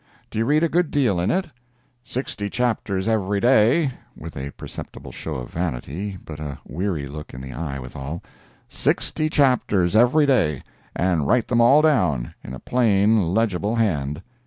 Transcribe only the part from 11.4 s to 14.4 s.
them all down in a plain, legible hand."